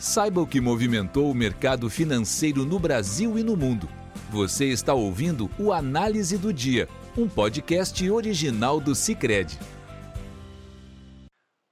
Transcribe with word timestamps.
Saiba 0.00 0.40
o 0.40 0.46
que 0.46 0.62
movimentou 0.62 1.30
o 1.30 1.34
mercado 1.34 1.90
financeiro 1.90 2.64
no 2.64 2.78
Brasil 2.78 3.38
e 3.38 3.44
no 3.44 3.54
mundo. 3.54 3.86
Você 4.30 4.64
está 4.64 4.94
ouvindo 4.94 5.50
o 5.58 5.74
Análise 5.74 6.38
do 6.38 6.54
Dia, 6.54 6.88
um 7.18 7.28
podcast 7.28 8.10
original 8.10 8.80
do 8.80 8.94
Cicred. 8.94 9.58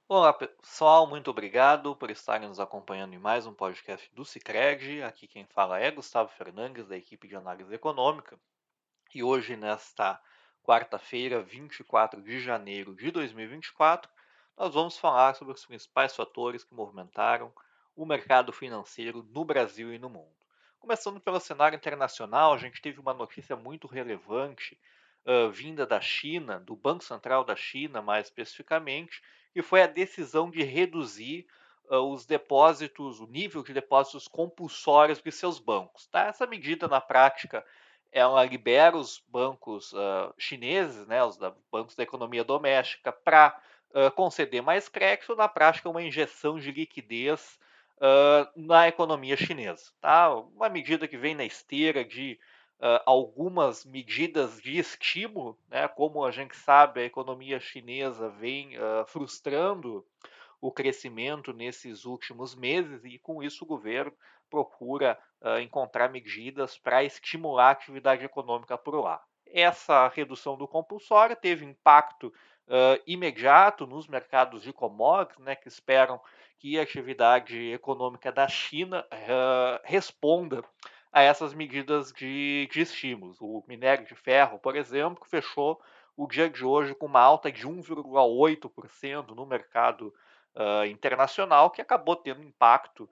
Olá 0.07 0.31
pessoal, 0.31 1.07
muito 1.07 1.31
obrigado 1.31 1.95
por 1.95 2.11
estarem 2.11 2.47
nos 2.47 2.59
acompanhando 2.59 3.15
em 3.15 3.17
mais 3.17 3.47
um 3.47 3.53
podcast 3.53 4.07
do 4.13 4.23
Cicred. 4.23 5.01
Aqui 5.01 5.27
quem 5.27 5.47
fala 5.47 5.79
é 5.79 5.89
Gustavo 5.89 6.29
Fernandes, 6.29 6.87
da 6.87 6.95
equipe 6.95 7.27
de 7.27 7.35
análise 7.35 7.73
econômica. 7.73 8.39
E 9.11 9.23
hoje, 9.23 9.55
nesta 9.55 10.21
quarta-feira, 10.61 11.41
24 11.41 12.21
de 12.21 12.39
janeiro 12.39 12.93
de 12.93 13.09
2024, 13.09 14.07
nós 14.55 14.75
vamos 14.75 14.99
falar 14.99 15.33
sobre 15.33 15.55
os 15.55 15.65
principais 15.65 16.15
fatores 16.15 16.63
que 16.63 16.75
movimentaram 16.75 17.51
o 17.99 18.05
mercado 18.05 18.53
financeiro 18.53 19.27
no 19.33 19.43
Brasil 19.43 19.93
e 19.93 19.99
no 19.99 20.09
mundo. 20.09 20.31
Começando 20.79 21.19
pelo 21.19 21.37
cenário 21.37 21.75
internacional, 21.75 22.53
a 22.53 22.57
gente 22.57 22.81
teve 22.81 22.97
uma 22.97 23.13
notícia 23.13 23.57
muito 23.57 23.87
relevante 23.87 24.79
uh, 25.25 25.51
vinda 25.51 25.85
da 25.85 25.99
China, 25.99 26.61
do 26.61 26.77
Banco 26.77 27.03
Central 27.03 27.43
da 27.43 27.57
China, 27.57 28.01
mais 28.01 28.27
especificamente, 28.27 29.21
que 29.51 29.61
foi 29.61 29.81
a 29.81 29.87
decisão 29.87 30.49
de 30.49 30.63
reduzir 30.63 31.45
uh, 31.91 31.97
os 31.97 32.25
depósitos, 32.25 33.19
o 33.19 33.27
nível 33.27 33.61
de 33.63 33.73
depósitos 33.73 34.29
compulsórios 34.29 35.21
de 35.21 35.31
seus 35.33 35.59
bancos. 35.59 36.07
Tá? 36.07 36.27
Essa 36.27 36.47
medida, 36.47 36.87
na 36.87 37.01
prática, 37.01 37.65
ela 38.13 38.45
libera 38.45 38.95
os 38.95 39.21
bancos 39.27 39.91
uh, 39.91 40.33
chineses, 40.37 41.05
né, 41.05 41.21
os 41.21 41.35
da, 41.35 41.53
bancos 41.69 41.97
da 41.97 42.03
economia 42.03 42.45
doméstica, 42.45 43.11
para 43.11 43.61
conceder 44.15 44.61
mais 44.61 44.87
crédito, 44.87 45.35
na 45.35 45.47
prática, 45.47 45.89
uma 45.89 46.03
injeção 46.03 46.59
de 46.59 46.71
liquidez 46.71 47.57
uh, 47.99 48.49
na 48.55 48.87
economia 48.87 49.37
chinesa. 49.37 49.91
Tá? 50.01 50.33
Uma 50.33 50.69
medida 50.69 51.07
que 51.07 51.17
vem 51.17 51.35
na 51.35 51.45
esteira 51.45 52.03
de 52.03 52.39
uh, 52.79 53.01
algumas 53.05 53.85
medidas 53.85 54.61
de 54.61 54.77
estímulo, 54.77 55.57
né? 55.69 55.87
como 55.87 56.23
a 56.23 56.31
gente 56.31 56.55
sabe, 56.55 57.01
a 57.01 57.05
economia 57.05 57.59
chinesa 57.59 58.29
vem 58.29 58.77
uh, 58.77 59.05
frustrando 59.07 60.05
o 60.61 60.71
crescimento 60.71 61.53
nesses 61.53 62.05
últimos 62.05 62.53
meses 62.55 63.03
e 63.05 63.17
com 63.17 63.41
isso 63.41 63.63
o 63.63 63.67
governo 63.67 64.11
procura 64.49 65.17
encontrar 65.61 66.09
medidas 66.09 66.77
para 66.77 67.03
estimular 67.03 67.67
a 67.67 67.71
atividade 67.71 68.25
econômica 68.25 68.77
por 68.77 68.95
lá. 68.95 69.23
Essa 69.51 70.07
redução 70.09 70.57
do 70.57 70.67
compulsório 70.67 71.35
teve 71.35 71.65
impacto 71.65 72.33
uh, 72.67 73.01
imediato 73.05 73.87
nos 73.87 74.07
mercados 74.07 74.61
de 74.61 74.71
commodities, 74.71 75.43
né, 75.43 75.55
que 75.55 75.67
esperam 75.67 76.19
que 76.57 76.77
a 76.77 76.83
atividade 76.83 77.71
econômica 77.71 78.31
da 78.31 78.47
China 78.47 79.05
uh, 79.11 79.79
responda 79.83 80.63
a 81.11 81.21
essas 81.21 81.53
medidas 81.53 82.11
de, 82.13 82.69
de 82.71 82.81
estímulos. 82.81 83.37
O 83.41 83.63
minério 83.67 84.05
de 84.05 84.13
ferro, 84.13 84.59
por 84.59 84.75
exemplo, 84.75 85.25
fechou 85.25 85.81
o 86.15 86.27
dia 86.27 86.49
de 86.49 86.63
hoje 86.63 86.93
com 86.93 87.07
uma 87.07 87.21
alta 87.21 87.51
de 87.51 87.67
1,8% 87.67 89.29
no 89.29 89.45
mercado 89.45 90.13
uh, 90.55 90.85
internacional, 90.85 91.71
que 91.71 91.81
acabou 91.81 92.15
tendo 92.15 92.43
impacto 92.43 93.09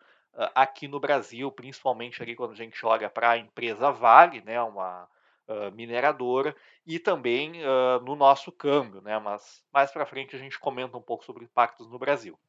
aqui 0.54 0.88
no 0.88 1.00
Brasil, 1.00 1.52
principalmente 1.52 2.22
ali 2.22 2.36
quando 2.36 2.52
a 2.52 2.56
gente 2.56 2.86
olha 2.86 3.10
para 3.10 3.32
a 3.32 3.38
empresa 3.40 3.92
Vale, 3.92 4.40
né, 4.42 4.62
uma 4.62 5.10
uh, 5.48 5.72
mineradora, 5.74 6.56
e 6.86 7.00
também 7.00 7.54
no 8.06 8.16
nosso 8.16 8.50
câmbio, 8.50 9.02
né, 9.02 9.20
mas 9.20 9.62
mais 9.74 9.92
para 9.92 10.06
frente 10.06 10.36
a 10.38 10.40
gente 10.40 10.58
comenta 10.58 10.98
um 10.98 11.02
pouco 11.02 11.26
sobre 11.26 11.44
impactos 11.44 11.90
no 11.90 12.00
Brasil. 12.00 12.40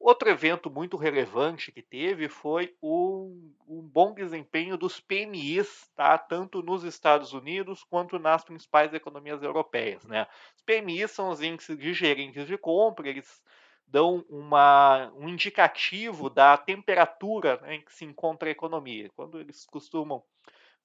Outro 0.00 0.28
evento 0.28 0.70
muito 0.70 0.96
relevante 0.96 1.72
que 1.72 1.82
teve 1.82 2.28
foi 2.28 2.76
um, 2.80 3.52
um, 3.66 3.82
bom 3.82 4.14
desempenho 4.14 4.76
dos 4.76 5.00
PMIs, 5.00 5.90
tá? 5.96 6.16
tanto 6.16 6.62
nos 6.62 6.84
Estados 6.84 7.32
Unidos 7.32 7.82
quanto 7.82 8.16
nas 8.16 8.44
principais 8.44 8.94
economias 8.94 9.42
europeias. 9.42 10.04
Né? 10.04 10.24
Os 10.56 10.62
PMIs 10.62 11.10
são 11.10 11.30
os 11.30 11.42
índices 11.42 11.76
de 11.76 11.92
gerentes 11.92 12.46
de 12.46 12.56
compra, 12.56 13.08
eles 13.08 13.42
dão 13.88 14.24
uma, 14.28 15.10
um 15.16 15.28
indicativo 15.28 16.30
da 16.30 16.56
temperatura 16.56 17.58
né, 17.62 17.76
em 17.76 17.80
que 17.80 17.92
se 17.92 18.04
encontra 18.04 18.48
a 18.48 18.52
economia. 18.52 19.10
Quando 19.16 19.40
eles 19.40 19.66
costumam 19.66 20.22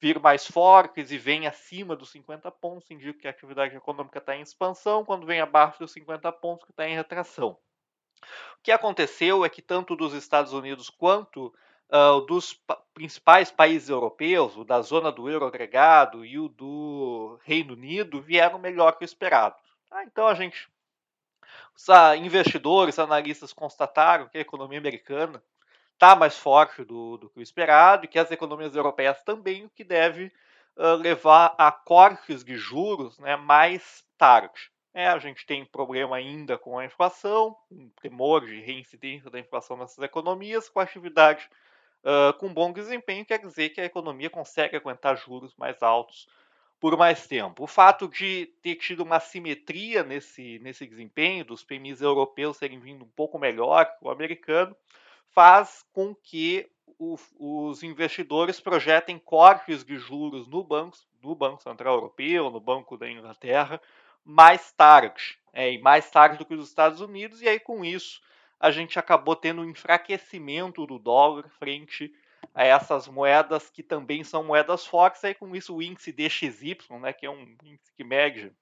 vir 0.04 0.20
mais 0.20 0.46
fortes 0.46 1.12
e 1.12 1.18
vêm 1.18 1.48
acima 1.48 1.96
dos 1.96 2.12
50 2.12 2.52
pontos, 2.52 2.92
indica 2.92 3.20
que 3.20 3.28
a 3.28 3.30
atividade 3.30 3.74
econômica 3.74 4.20
está 4.20 4.36
em 4.36 4.42
expansão, 4.42 5.06
quando 5.06 5.26
vem 5.26 5.40
abaixo 5.40 5.80
dos 5.80 5.94
50 5.94 6.30
pontos, 6.34 6.66
que 6.66 6.72
está 6.72 6.86
em 6.86 6.94
retração. 6.94 7.58
O 8.60 8.62
que 8.62 8.74
aconteceu 8.74 9.46
é 9.46 9.50
que 9.50 9.62
tanto 9.62 9.96
dos 9.96 10.14
Estados 10.14 10.52
Unidos 10.52 10.90
quanto 10.90 11.56
uh, 11.90 12.20
dos 12.26 12.54
pa 12.54 12.76
principais 12.94 13.50
países 13.50 13.88
europeus, 13.88 14.58
o 14.58 14.66
da 14.66 14.82
zona 14.82 15.10
do 15.10 15.30
euro 15.30 15.46
agregado 15.46 16.26
e 16.26 16.38
o 16.38 16.50
do 16.50 17.40
Reino 17.46 17.74
Unido, 17.74 18.22
vieram 18.22 18.60
melhor 18.60 18.98
que 18.98 19.06
o 19.06 19.06
esperado. 19.06 19.56
Ah, 19.90 20.04
então 20.04 20.28
a 20.28 20.36
gente, 20.36 20.68
os 21.74 21.88
uh, 21.88 22.14
investidores, 22.18 23.00
analistas 23.00 23.54
constataram 23.54 24.28
que 24.28 24.38
a 24.38 24.42
economia 24.42 24.80
americana 24.80 25.42
está 25.94 26.16
mais 26.16 26.38
forte 26.38 26.84
do, 26.84 27.18
do, 27.18 27.30
que 27.30 27.40
o 27.40 27.42
esperado 27.44 28.06
e 28.06 28.08
que 28.08 28.20
as 28.20 28.32
economias 28.32 28.76
europeias 28.76 29.22
também, 29.24 29.66
o 29.66 29.70
que 29.70 29.84
deve 29.84 30.32
uh, 30.76 30.96
levar 30.96 31.56
a 31.58 31.72
cortes 31.72 32.44
de 32.44 32.58
juros 32.58 33.18
né, 33.20 33.36
mais 33.36 34.04
tarde. 34.18 34.72
É, 34.94 35.08
a 35.08 35.18
gente 35.18 35.46
tem 35.46 35.66
problema 35.66 36.18
ainda 36.18 36.58
com 36.58 36.78
a 36.78 36.86
inflação, 36.86 37.58
um 37.72 37.90
temor 38.02 38.46
de 38.46 38.60
reincidência 38.62 39.30
da 39.30 39.40
inflação 39.40 39.76
nessas 39.76 40.04
economias, 40.04 40.70
com 40.70 40.80
atividade 40.80 41.50
uh, 42.04 42.38
com 42.38 42.54
bom 42.54 42.72
desempenho, 42.72 43.26
quer 43.26 43.40
dizer 43.40 43.70
que 43.70 43.82
a 43.82 43.86
economia 43.86 44.30
consegue 44.30 44.76
aguentar 44.76 45.18
juros 45.18 45.56
mais 45.58 45.82
altos 45.82 46.28
por 46.80 46.98
mais 46.98 47.26
tempo. 47.26 47.64
O 47.64 47.68
fato 47.68 48.08
de 48.08 48.54
ter 48.62 48.76
tido 48.76 49.04
uma 49.04 49.20
simetria 49.20 50.04
nesse, 50.04 50.60
nesse 50.60 50.86
desempenho, 50.86 51.46
dos 51.46 51.64
PMIs 51.64 52.02
europeus 52.02 52.58
serem 52.58 52.80
vindo 52.80 53.06
um 53.06 53.10
pouco 53.16 53.40
melhor 53.40 53.86
que 53.86 54.06
o 54.06 54.12
americano, 54.12 54.76
faz 55.34 55.86
com 55.92 56.14
que 56.16 56.70
o, 56.98 57.18
os 57.40 57.84
investidores 57.84 58.60
projetem 58.60 59.20
cortes 59.20 59.84
de 59.84 59.98
juros 59.98 60.48
no 60.48 60.64
banco, 60.64 60.98
no 61.22 61.36
Banco 61.36 61.62
Central 61.62 61.96
Europeu, 61.96 62.50
no 62.50 62.60
Banco 62.60 62.98
da 62.98 63.10
Inglaterra, 63.10 63.82
mais 64.24 64.72
tarde, 64.72 65.38
é, 65.52 65.78
mais 65.80 66.10
tarde 66.10 66.38
do 66.38 66.46
que 66.46 66.54
os 66.54 66.68
Estados 66.68 67.02
Unidos, 67.02 67.42
e 67.42 67.48
aí 67.48 67.60
com 67.60 67.84
isso 67.84 68.22
a 68.60 68.72
gente 68.72 68.98
acabou 68.98 69.36
tendo 69.36 69.62
um 69.62 69.70
enfraquecimento 69.70 70.86
do 70.86 70.98
dólar 70.98 71.50
frente 71.60 72.14
a 72.54 72.64
essas 72.64 73.08
moedas 73.08 73.70
que 73.70 73.84
também 73.84 74.24
são 74.24 74.44
moedas 74.44 74.86
fortes, 74.86 75.24
aí 75.26 75.34
com 75.34 75.54
isso 75.56 75.76
o 75.76 75.82
índice 75.82 76.12
DXY, 76.12 76.78
né, 77.02 77.12
que 77.12 77.26
é 77.26 77.30
um 77.30 77.42
índice 77.64 77.92
que 77.94 78.04
mede 78.04 78.54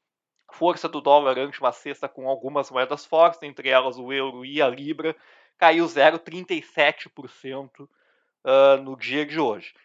força 0.51 0.89
do 0.89 1.01
dólar 1.01 1.38
ante 1.38 1.59
uma 1.59 1.71
cesta 1.71 2.09
com 2.09 2.27
algumas 2.27 2.69
moedas 2.71 3.05
fortes, 3.05 3.41
entre 3.43 3.69
elas 3.69 3.97
o 3.97 4.11
euro 4.11 4.43
e 4.43 4.61
a 4.61 4.67
libra, 4.67 5.15
caiu 5.61 5.85
0,37% 5.85 7.81
uh, 7.81 7.88
no 8.81 8.97
dia 8.97 9.23
de 9.23 9.39
hoje. 9.39 9.75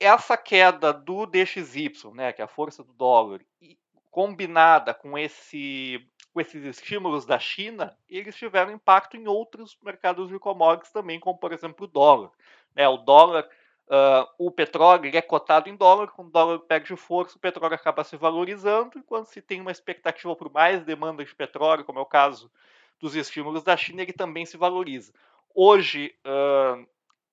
Essa 0.00 0.36
queda 0.36 0.92
do 0.92 1.24
DXY, 1.24 1.92
né, 2.14 2.32
que 2.32 2.42
é 2.42 2.44
a 2.44 2.48
força 2.48 2.82
do 2.82 2.92
dólar, 2.92 3.40
combinada 4.10 4.92
com, 4.92 5.16
esse, 5.16 6.04
com 6.34 6.40
esses 6.40 6.64
estímulos 6.64 7.24
da 7.24 7.38
China, 7.38 7.96
eles 8.08 8.34
tiveram 8.34 8.72
impacto 8.72 9.16
em 9.16 9.28
outros 9.28 9.78
mercados 9.80 10.28
de 10.28 10.38
commodities 10.40 10.90
também, 10.90 11.20
como 11.20 11.38
por 11.38 11.52
exemplo 11.52 11.86
o 11.86 11.88
dólar. 11.88 12.32
Né? 12.74 12.88
O 12.88 12.96
dólar, 12.96 13.48
uh, 13.86 14.26
o 14.36 14.50
petróleo 14.50 15.16
é 15.16 15.22
cotado 15.22 15.68
em 15.68 15.76
dólar, 15.76 16.08
quando 16.08 16.26
o 16.26 16.32
dólar 16.32 16.58
perde 16.58 16.96
força, 16.96 17.36
o 17.36 17.40
petróleo 17.40 17.76
acaba 17.76 18.02
se 18.02 18.16
valorizando, 18.16 18.98
e 18.98 19.02
quando 19.02 19.26
se 19.26 19.40
tem 19.40 19.60
uma 19.60 19.70
expectativa 19.70 20.34
por 20.34 20.52
mais 20.52 20.82
demanda 20.82 21.24
de 21.24 21.32
petróleo, 21.36 21.84
como 21.84 22.00
é 22.00 22.02
o 22.02 22.06
caso 22.06 22.50
dos 23.00 23.14
estímulos 23.14 23.62
da 23.62 23.76
China, 23.76 24.02
ele 24.02 24.12
também 24.12 24.44
se 24.44 24.56
valoriza. 24.56 25.12
Hoje, 25.54 26.14
uh, 26.26 26.86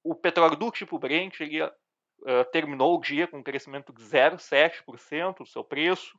o 0.03 0.15
petróleo 0.15 0.55
do 0.55 0.71
tipo 0.71 0.99
Brent 0.99 1.39
ele, 1.39 1.63
uh, 1.63 1.71
terminou 2.51 2.95
o 2.95 3.01
dia 3.01 3.27
com 3.27 3.37
um 3.37 3.43
crescimento 3.43 3.91
de 3.91 4.01
0,7% 4.01 5.39
do 5.39 5.45
seu 5.45 5.63
preço, 5.63 6.17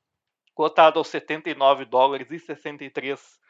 cotado 0.55 0.99
aos 0.99 1.09
79 1.09 1.85
dólares 1.85 2.31
e 2.31 2.39
63 2.39 3.41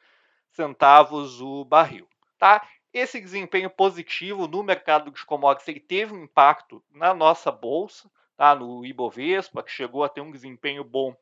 centavos 0.50 1.41
o 1.41 1.65
barril. 1.65 2.09
Tá? 2.38 2.67
Esse 2.93 3.21
desempenho 3.21 3.71
positivo 3.71 4.49
no 4.49 4.62
mercado 4.62 5.11
de 5.11 5.25
commodities 5.25 5.69
ele 5.69 5.81
teve 5.81 6.15
um 6.15 6.25
impacto 6.25 6.82
na 6.91 7.15
nossa 7.15 7.53
bolsa, 7.53 8.11
tá? 8.37 8.55
no 8.55 8.85
Ibovespa, 8.85 9.62
que 9.62 9.71
chegou 9.71 10.03
a 10.03 10.09
ter 10.09 10.21
um 10.21 10.31
desempenho 10.31 10.82
bom 10.82 11.17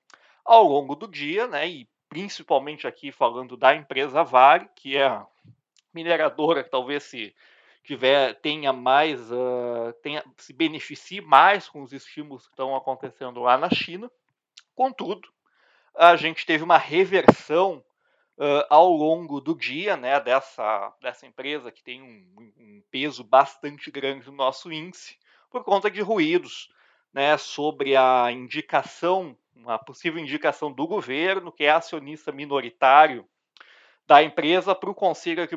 ao 0.44 0.64
longo 0.64 0.94
do 0.94 1.08
dia, 1.08 1.46
né? 1.46 1.68
e 1.68 1.88
principalmente 2.14 2.86
aqui 2.86 3.10
falando 3.10 3.56
da 3.56 3.74
empresa 3.74 4.22
Vale, 4.22 4.68
que 4.76 4.96
é 4.96 5.04
a 5.04 5.26
mineradora 5.92 6.62
que 6.62 6.70
talvez 6.70 7.02
se 7.02 7.34
tiver 7.82 8.34
tenha 8.34 8.72
mais 8.72 9.32
uh, 9.32 9.92
tenha, 10.00 10.24
se 10.36 10.52
beneficie 10.52 11.20
mais 11.20 11.68
com 11.68 11.82
os 11.82 11.92
estímulos 11.92 12.44
que 12.44 12.52
estão 12.52 12.76
acontecendo 12.76 13.40
lá 13.40 13.58
na 13.58 13.68
China. 13.68 14.08
Contudo, 14.76 15.28
a 15.92 16.14
gente 16.14 16.46
teve 16.46 16.62
uma 16.62 16.78
reversão 16.78 17.84
uh, 18.38 18.64
ao 18.70 18.92
longo 18.92 19.40
do 19.40 19.52
dia, 19.52 19.96
né, 19.96 20.20
dessa, 20.20 20.94
dessa 21.02 21.26
empresa 21.26 21.72
que 21.72 21.82
tem 21.82 22.00
um, 22.00 22.52
um, 22.56 22.82
peso 22.92 23.24
bastante 23.24 23.90
grande 23.90 24.26
no 24.26 24.36
nosso 24.36 24.72
índice, 24.72 25.18
por 25.50 25.64
conta 25.64 25.90
de 25.90 26.00
ruídos 26.00 26.68
né, 27.12 27.36
sobre 27.36 27.96
a 27.96 28.30
indicação, 28.30 29.36
uma 29.54 29.78
possível 29.78 30.20
indicação 30.20 30.72
do 30.72 30.86
governo, 30.86 31.52
que 31.52 31.64
é 31.64 31.70
acionista 31.70 32.32
minoritário 32.32 33.26
da 34.06 34.22
empresa, 34.22 34.74
para 34.74 34.90
o 34.90 34.94
conselho, 34.94 35.48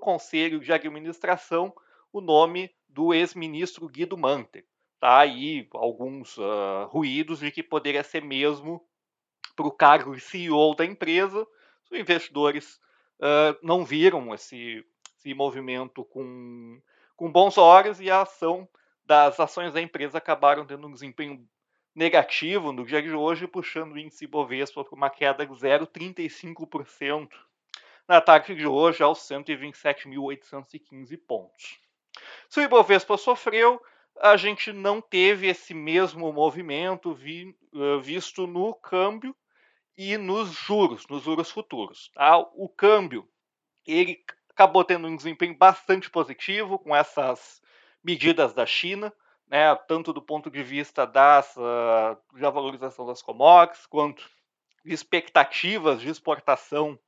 conselho 0.00 0.60
de 0.60 0.72
administração 0.72 1.72
o 2.12 2.20
nome 2.20 2.70
do 2.88 3.12
ex-ministro 3.12 3.88
Guido 3.88 4.16
Manter. 4.16 4.64
Tá 4.98 5.18
aí 5.18 5.68
alguns 5.72 6.36
uh, 6.38 6.86
ruídos 6.88 7.40
de 7.40 7.50
que 7.50 7.62
poderia 7.62 8.02
ser 8.02 8.22
mesmo 8.22 8.82
para 9.54 9.66
o 9.66 9.72
cargo 9.72 10.14
de 10.14 10.20
CEO 10.20 10.74
da 10.74 10.84
empresa, 10.84 11.46
os 11.84 11.98
investidores 11.98 12.80
uh, 13.20 13.56
não 13.62 13.84
viram 13.84 14.34
esse, 14.34 14.84
esse 15.18 15.34
movimento 15.34 16.04
com, 16.04 16.80
com 17.16 17.30
bons 17.30 17.56
olhos 17.56 18.00
e 18.00 18.10
a 18.10 18.22
ação 18.22 18.68
das 19.04 19.38
ações 19.38 19.72
da 19.72 19.80
empresa 19.80 20.18
acabaram 20.18 20.66
tendo 20.66 20.86
um 20.86 20.92
desempenho 20.92 21.46
negativo 21.96 22.70
no 22.72 22.84
dia 22.84 23.02
de 23.02 23.12
hoje, 23.12 23.46
puxando 23.46 23.92
o 23.92 23.98
índice 23.98 24.26
Bovespa 24.26 24.84
para 24.84 24.94
uma 24.94 25.08
queda 25.08 25.46
de 25.46 25.52
0,35% 25.52 27.30
na 28.06 28.20
tarde 28.20 28.54
de 28.54 28.66
hoje 28.66 29.02
aos 29.02 29.20
127.815 29.20 31.18
pontos. 31.26 31.80
Se 32.48 32.60
o 32.60 32.62
Ibovespa 32.62 33.16
sofreu, 33.16 33.82
a 34.20 34.36
gente 34.36 34.72
não 34.72 35.00
teve 35.00 35.48
esse 35.48 35.72
mesmo 35.74 36.30
movimento 36.32 37.14
vi, 37.14 37.56
uh, 37.72 37.98
visto 38.00 38.46
no 38.46 38.74
câmbio 38.74 39.34
e 39.96 40.16
nos 40.18 40.50
juros, 40.52 41.06
nos 41.08 41.22
juros 41.22 41.50
futuros. 41.50 42.10
Tá? 42.14 42.38
O 42.38 42.68
câmbio 42.68 43.26
ele 43.86 44.22
acabou 44.50 44.84
tendo 44.84 45.08
um 45.08 45.16
desempenho 45.16 45.56
bastante 45.56 46.10
positivo 46.10 46.78
com 46.78 46.94
essas 46.94 47.62
medidas 48.02 48.54
da 48.54 48.66
China, 48.66 49.12
né, 49.48 49.74
tanto 49.88 50.12
do 50.12 50.20
ponto 50.20 50.50
de 50.50 50.62
vista 50.62 51.06
das, 51.06 51.56
uh, 51.56 52.18
da 52.38 52.50
valorização 52.50 53.06
das 53.06 53.22
commodities, 53.22 53.86
quanto 53.86 54.28
de 54.84 54.92
expectativas 54.92 56.00
de 56.00 56.08
exportação 56.08 56.98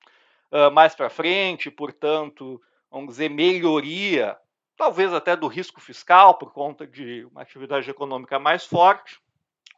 uh, 0.52 0.70
mais 0.70 0.94
para 0.94 1.11
frente, 1.11 1.69
portanto, 1.70 2.61
vamos 2.90 3.11
dizer, 3.11 3.29
melhoria, 3.29 4.38
talvez 4.76 5.12
até 5.12 5.37
do 5.37 5.49
risco 5.49 5.81
fiscal, 5.81 6.38
por 6.38 6.52
conta 6.52 6.87
de 6.87 7.26
uma 7.26 7.43
atividade 7.43 7.90
econômica 7.90 8.38
mais 8.38 8.64
forte. 8.64 9.20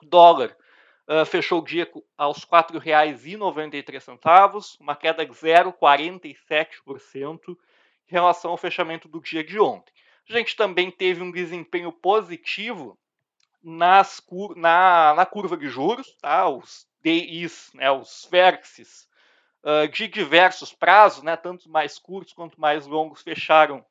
O 0.03 0.07
dólar 0.07 0.55
uh, 1.09 1.25
fechou 1.25 1.61
o 1.61 1.65
dia 1.65 1.91
aos 2.17 2.45
R$ 2.45 2.51
4,93, 2.51 4.77
uma 4.81 4.95
queda 4.95 5.25
de 5.25 5.33
0,47% 5.33 7.41
em 7.49 7.57
relação 8.13 8.51
ao 8.51 8.57
fechamento 8.57 9.09
do 9.09 9.21
dia 9.21 9.43
de 9.43 9.59
ontem. 9.59 9.93
A 10.31 10.39
gente 10.39 10.55
também 10.55 10.93
teve 10.93 11.21
um 11.25 11.33
desempenho 11.33 11.91
positivo 11.91 12.97
nas, 13.61 14.25
na, 14.55 15.13
na 15.17 15.27
curva 15.27 15.57
de 15.57 15.69
juros, 15.69 16.17
tá? 16.23 16.49
os 16.49 16.87
DIs, 17.03 17.73
né, 17.75 17.91
os 17.91 18.29
vértices 18.31 19.09
uh, 19.65 19.89
de 19.89 20.07
diversos 20.07 20.73
prazos, 20.73 21.25
né, 21.25 21.37
tanto 21.37 21.69
mais 21.69 21.99
curtos 21.99 22.33
quanto 22.33 22.61
mais 22.61 22.87
longos, 22.87 23.23
fecharam 23.23 23.85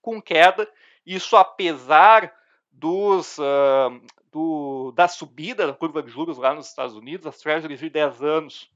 com 0.00 0.20
queda. 0.20 0.66
Isso 1.04 1.36
apesar 1.36 2.34
dos, 2.70 3.36
uh, 3.36 4.00
do, 4.30 4.92
da 4.92 5.06
subida 5.06 5.66
da 5.66 5.74
curva 5.74 6.02
de 6.02 6.10
juros 6.10 6.38
lá 6.38 6.54
nos 6.54 6.68
Estados 6.68 6.96
Unidos, 6.96 7.26
as 7.26 7.36
treasuries 7.36 7.80
de 7.80 7.90
10 7.90 8.22
anos 8.22 8.70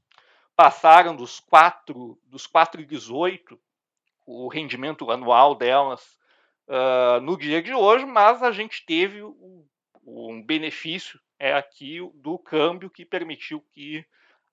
passaram 0.55 1.15
dos 1.15 1.39
4, 1.39 2.15
dos 2.27 2.47
4,18, 2.47 3.57
o 4.23 4.47
rendimento 4.47 5.09
anual 5.09 5.55
delas 5.55 6.16
uh, 6.67 7.21
no 7.21 7.37
dia 7.37 7.61
de 7.61 7.73
hoje, 7.73 8.05
mas 8.05 8.43
a 8.43 8.51
gente 8.51 8.85
teve 8.85 9.23
um, 9.23 9.65
um 10.05 10.43
benefício 10.43 11.17
é 11.39 11.53
aqui 11.53 11.99
do 12.15 12.39
câmbio 12.39 12.89
que 12.89 13.05
permitiu 13.05 13.63
que 13.73 14.03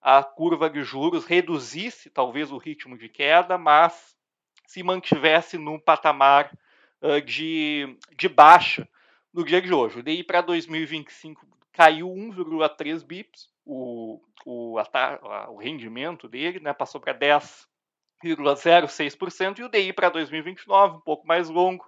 a 0.03 0.23
curva 0.23 0.69
de 0.69 0.83
juros 0.83 1.25
reduzisse 1.25 2.11
talvez 2.11 2.53
o 2.53 2.59
ritmo 2.59 2.99
de 2.99 3.09
queda, 3.09 3.57
mas 3.57 4.15
se 4.67 4.83
mantivesse 4.83 5.57
num 5.57 5.79
patamar 5.79 6.53
uh, 7.01 7.23
de, 7.23 7.97
de 8.17 8.29
baixa 8.29 8.87
no 9.33 9.43
dia 9.45 9.63
de 9.63 9.73
hoje. 9.73 10.01
O 10.01 10.03
DI 10.03 10.23
para 10.23 10.43
2025 10.43 11.49
caiu 11.73 12.09
1,3 12.09 13.03
bips, 13.05 13.49
o, 13.65 14.21
o, 14.45 14.77
o 15.49 15.57
rendimento 15.57 16.29
dele 16.29 16.61
né, 16.61 16.75
passou 16.75 17.01
para 17.01 17.19
10,06%, 17.19 19.59
e 19.59 19.65
o 19.65 19.69
DI 19.69 19.93
para 19.93 20.11
2029, 20.11 20.99
um 20.99 21.01
pouco 21.01 21.27
mais 21.27 21.49
longo, 21.49 21.85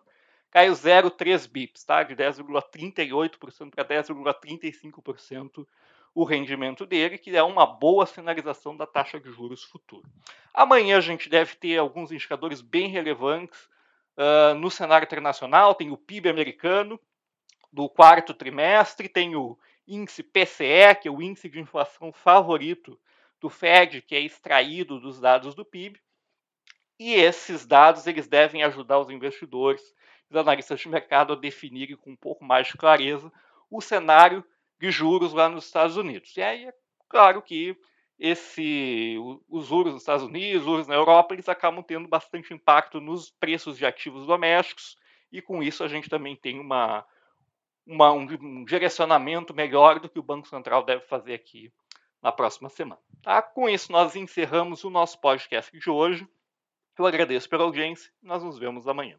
caiu 0.57 0.73
0,3 0.73 1.47
bips, 1.47 1.85
tá? 1.85 2.03
de 2.03 2.17
10,38% 2.17 3.71
para 3.75 3.85
10,35% 3.85 5.67
o 6.15 6.25
rendimento 6.25 6.87
dele, 6.87 7.19
que 7.19 7.37
é 7.37 7.43
uma 7.43 7.67
boa 7.67 8.07
sinalização 8.07 8.75
da 8.75 8.87
taxa 8.87 9.21
de 9.21 9.31
juros 9.31 9.63
futura. 9.65 10.09
Amanhã 10.55 10.97
a 10.97 11.03
gente 11.03 11.29
deve 11.29 11.57
ter 11.57 11.77
alguns 11.77 12.11
indicadores 12.11 12.63
bem 12.63 12.89
relevantes 12.89 13.69
uh, 14.17 14.55
no 14.55 14.71
cenário 14.71 15.05
internacional, 15.05 15.75
tem 15.75 15.91
o 15.91 15.97
PIB 15.99 16.31
americano 16.31 16.99
do 17.71 17.87
quarto 17.87 18.33
trimestre, 18.33 19.11
tem 19.11 19.37
o 19.37 19.59
índice 19.87 20.23
PCE, 20.23 20.95
que 21.03 21.07
é 21.07 21.11
o 21.11 21.21
índice 21.21 21.51
de 21.51 21.61
inflação 21.61 22.15
favorito 22.15 22.99
do 23.39 23.51
Fed, 23.51 24.01
que 24.01 24.17
é 24.17 24.21
extraído 24.21 24.99
dos 24.99 25.21
dados 25.21 25.55
do 25.55 25.67
PIB, 25.67 26.01
e 26.99 27.13
esses 27.13 27.67
dados 27.67 28.07
eles 28.07 28.27
devem 28.27 28.63
ajudar 28.63 28.99
os 28.99 29.11
investidores 29.11 29.95
os 30.31 30.37
analistas 30.37 30.81
de 30.81 30.89
mercado 30.89 31.33
a 31.33 31.37
definirem 31.37 31.97
com 31.97 32.11
um 32.11 32.17
pouco 32.17 32.45
mais 32.45 32.69
de 32.69 32.77
clareza 32.77 33.33
o 33.71 33.81
cenário 33.81 34.45
de 34.79 34.91
juros 34.91 35.33
lá 35.33 35.49
nos 35.49 35.67
Estados 35.67 35.97
Unidos. 35.97 36.37
E 36.37 36.43
aí 36.43 36.67
é 36.67 36.75
claro 37.09 37.43
que 37.43 37.77
esse, 38.19 39.17
os 39.49 39.67
juros 39.67 39.93
nos 39.93 40.03
Estados 40.03 40.25
Unidos, 40.25 40.63
os 40.63 40.67
juros 40.67 40.87
na 40.87 40.95
Europa, 40.95 41.35
eles 41.35 41.49
acabam 41.49 41.83
tendo 41.83 42.09
bastante 42.09 42.55
impacto 42.55 43.01
nos 43.01 43.31
preços 43.31 43.77
de 43.77 43.85
ativos 43.85 44.27
domésticos, 44.27 44.97
e 45.31 45.43
com 45.43 45.63
isso 45.63 45.85
a 45.85 45.89
gente 45.89 46.09
também 46.09 46.35
tem 46.35 46.59
uma, 46.59 47.05
uma, 47.87 48.13
um, 48.13 48.65
direcionamento 48.65 49.55
melhor 49.55 50.01
do 50.01 50.09
que 50.09 50.19
o 50.19 50.23
Banco 50.23 50.49
Central 50.49 50.85
deve 50.85 51.03
fazer 51.03 51.35
aqui 51.35 51.73
na 52.23 52.33
próxima 52.33 52.69
semana. 52.69 53.01
Tá? 53.23 53.43
Com 53.43 53.69
isso, 53.69 53.93
nós 53.93 54.17
encerramos 54.17 54.85
o 54.85 54.91
nosso 54.91 55.21
podcast 55.21 55.77
de 55.79 55.91
hoje. 55.91 56.27
Eu 56.99 57.07
agradeço 57.07 57.49
pela 57.49 57.65
audiência 57.65 58.11
nós 58.23 58.43
nos 58.43 58.59
vemos 58.59 58.89
amanhã. 58.89 59.19